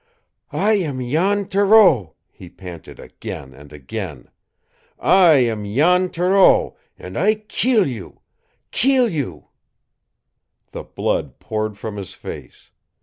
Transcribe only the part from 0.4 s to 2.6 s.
"I am Jan Thoreau," he